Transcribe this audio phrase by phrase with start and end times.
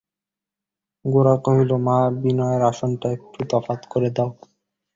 [1.05, 4.29] গোরা কহিল, মা, বিনয়ের আসনটা একটু তফাত করে দাও।